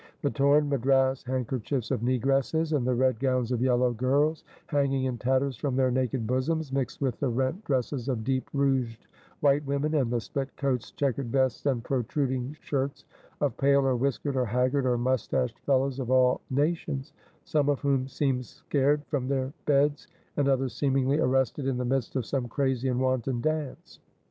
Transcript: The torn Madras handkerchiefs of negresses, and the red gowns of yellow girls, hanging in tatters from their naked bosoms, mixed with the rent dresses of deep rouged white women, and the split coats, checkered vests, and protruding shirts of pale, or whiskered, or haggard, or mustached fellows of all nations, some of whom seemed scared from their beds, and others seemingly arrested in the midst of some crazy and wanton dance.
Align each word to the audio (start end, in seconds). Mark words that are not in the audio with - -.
The 0.23 0.31
torn 0.31 0.67
Madras 0.67 1.21
handkerchiefs 1.25 1.91
of 1.91 2.01
negresses, 2.01 2.75
and 2.75 2.87
the 2.87 2.95
red 2.95 3.19
gowns 3.19 3.51
of 3.51 3.61
yellow 3.61 3.93
girls, 3.93 4.43
hanging 4.65 5.03
in 5.03 5.19
tatters 5.19 5.57
from 5.57 5.75
their 5.75 5.91
naked 5.91 6.25
bosoms, 6.25 6.73
mixed 6.73 7.01
with 7.01 7.19
the 7.19 7.29
rent 7.29 7.63
dresses 7.65 8.09
of 8.09 8.23
deep 8.23 8.49
rouged 8.51 9.05
white 9.41 9.63
women, 9.63 9.93
and 9.93 10.09
the 10.09 10.19
split 10.19 10.57
coats, 10.57 10.89
checkered 10.89 11.27
vests, 11.31 11.67
and 11.67 11.83
protruding 11.83 12.57
shirts 12.61 13.05
of 13.41 13.55
pale, 13.57 13.85
or 13.85 13.95
whiskered, 13.95 14.35
or 14.35 14.45
haggard, 14.45 14.87
or 14.87 14.97
mustached 14.97 15.59
fellows 15.67 15.99
of 15.99 16.09
all 16.09 16.41
nations, 16.49 17.13
some 17.43 17.69
of 17.69 17.79
whom 17.81 18.07
seemed 18.07 18.43
scared 18.43 19.05
from 19.05 19.27
their 19.27 19.53
beds, 19.67 20.07
and 20.35 20.47
others 20.47 20.73
seemingly 20.73 21.19
arrested 21.19 21.67
in 21.67 21.77
the 21.77 21.85
midst 21.85 22.15
of 22.15 22.25
some 22.25 22.47
crazy 22.47 22.87
and 22.89 22.99
wanton 23.01 23.39
dance. 23.39 23.99